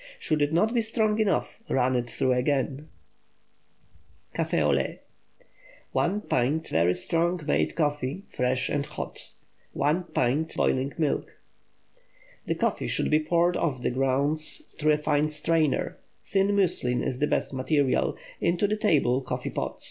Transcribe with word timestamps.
Should 0.17 0.41
it 0.41 0.51
not 0.51 0.73
be 0.73 0.81
strong 0.81 1.19
enough, 1.19 1.59
run 1.69 1.95
it 1.95 2.09
through 2.09 2.33
again. 2.33 2.89
CAFÉ 4.33 4.59
AU 4.63 4.71
LAIT. 4.71 5.01
1 5.91 6.21
pint 6.21 6.67
very 6.69 6.95
strong 6.95 7.39
made 7.45 7.75
coffee—fresh 7.75 8.67
and 8.69 8.87
hot. 8.87 9.33
1 9.73 10.05
pint 10.05 10.55
boiling 10.55 10.91
milk. 10.97 11.37
The 12.47 12.55
coffee 12.55 12.87
should 12.87 13.11
be 13.11 13.19
poured 13.19 13.55
off 13.55 13.83
the 13.83 13.91
grounds 13.91 14.73
through 14.79 14.93
a 14.93 14.97
fine 14.97 15.29
strainer 15.29 15.99
(thin 16.25 16.55
muslin 16.55 17.03
is 17.03 17.19
the 17.19 17.27
best 17.27 17.53
material) 17.53 18.17
into 18.39 18.65
the 18.67 18.77
table 18.77 19.21
coffee 19.21 19.51
pot. 19.51 19.79